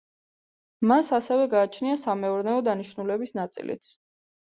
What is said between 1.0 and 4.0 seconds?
ასევე გააჩნია სამეურნეო დანიშნულების ნაწილიც.